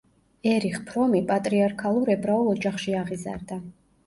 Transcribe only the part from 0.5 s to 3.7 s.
ერიხ ფრომი პატრიარქალურ ებრაულ ოჯახში აღიზარდა.